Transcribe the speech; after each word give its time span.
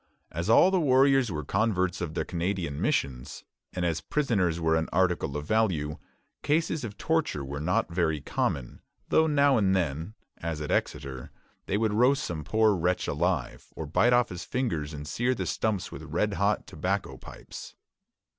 As 0.31 0.49
all 0.49 0.71
the 0.71 0.79
warriors 0.79 1.31
were 1.31 1.45
converts 1.45 2.01
of 2.01 2.15
the 2.15 2.25
Canadian 2.25 2.81
missions, 2.81 3.43
and 3.71 3.85
as 3.85 4.01
prisoners 4.01 4.59
were 4.59 4.75
an 4.75 4.89
article 4.91 5.37
of 5.37 5.45
value, 5.45 5.99
cases 6.41 6.83
of 6.83 6.97
torture 6.97 7.45
were 7.45 7.59
not 7.59 7.93
very 7.93 8.19
common; 8.19 8.81
though 9.09 9.27
now 9.27 9.57
and 9.57 9.75
then, 9.75 10.15
as 10.39 10.59
at 10.59 10.71
Exeter, 10.71 11.29
they 11.67 11.77
would 11.77 11.93
roast 11.93 12.23
some 12.23 12.43
poor 12.43 12.73
wretch 12.73 13.07
alive, 13.07 13.67
or 13.75 13.85
bite 13.85 14.11
off 14.11 14.29
his 14.29 14.43
fingers 14.43 14.91
and 14.91 15.07
sear 15.07 15.35
the 15.35 15.45
stumps 15.45 15.91
with 15.91 16.01
red 16.01 16.33
hot 16.33 16.65
tobacco 16.65 17.15
pipes. 17.15 17.75